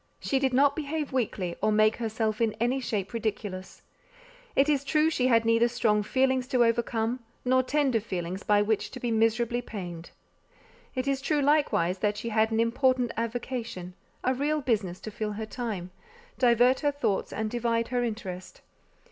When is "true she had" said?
4.83-5.45